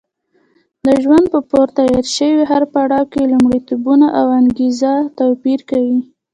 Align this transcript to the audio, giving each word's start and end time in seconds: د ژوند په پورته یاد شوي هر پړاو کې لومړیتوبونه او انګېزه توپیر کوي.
د 0.85 0.87
ژوند 1.03 1.25
په 1.33 1.39
پورته 1.49 1.81
یاد 1.91 2.07
شوي 2.17 2.43
هر 2.51 2.63
پړاو 2.73 3.09
کې 3.13 3.29
لومړیتوبونه 3.31 4.07
او 4.19 4.25
انګېزه 4.39 4.93
توپیر 5.19 5.59
کوي. 5.69 5.99